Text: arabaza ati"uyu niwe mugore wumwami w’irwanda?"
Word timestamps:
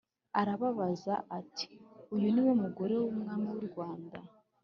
arabaza 0.39 1.13
ati"uyu 1.39 2.27
niwe 2.33 2.53
mugore 2.63 2.93
wumwami 3.03 3.49
w’irwanda?" 3.55 4.17